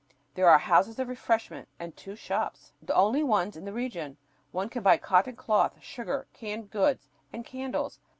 Here 0.35 0.47
are 0.47 0.57
"houses 0.57 0.97
of 0.97 1.09
refreshment" 1.09 1.67
and 1.79 1.95
two 1.95 2.15
shops, 2.15 2.73
the 2.81 2.95
only 2.95 3.21
ones 3.21 3.55
in 3.55 3.65
the 3.65 3.71
region. 3.71 4.17
One 4.51 4.67
can 4.67 4.81
buy 4.81 4.97
cotton 4.97 5.35
cloth, 5.35 5.73
sugar, 5.79 6.25
canned 6.33 6.71
goods 6.71 7.07
and 7.31 7.45
candles. 7.45 7.99